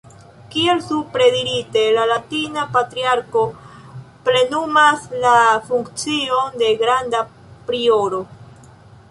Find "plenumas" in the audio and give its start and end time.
4.31-5.05